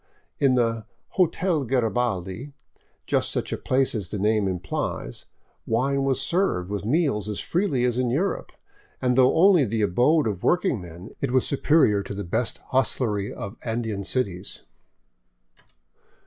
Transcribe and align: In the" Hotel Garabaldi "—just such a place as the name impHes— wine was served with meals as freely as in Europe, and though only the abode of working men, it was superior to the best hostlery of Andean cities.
In 0.39 0.55
the" 0.55 0.85
Hotel 1.17 1.63
Garabaldi 1.63 2.53
"—just 3.11 3.29
such 3.31 3.53
a 3.53 3.55
place 3.57 3.93
as 3.93 4.09
the 4.09 4.17
name 4.17 4.47
impHes— 4.47 5.25
wine 5.67 6.03
was 6.03 6.19
served 6.19 6.71
with 6.71 6.83
meals 6.83 7.29
as 7.29 7.39
freely 7.39 7.83
as 7.83 7.99
in 7.99 8.09
Europe, 8.09 8.51
and 8.99 9.15
though 9.15 9.37
only 9.37 9.63
the 9.63 9.83
abode 9.83 10.25
of 10.25 10.41
working 10.41 10.81
men, 10.81 11.11
it 11.21 11.29
was 11.29 11.45
superior 11.45 12.01
to 12.01 12.15
the 12.15 12.23
best 12.23 12.57
hostlery 12.69 13.31
of 13.31 13.57
Andean 13.63 14.03
cities. 14.03 14.63